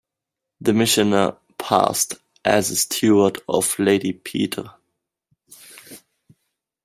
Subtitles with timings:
[0.61, 4.71] The missioner passed as a steward of Lady Petre.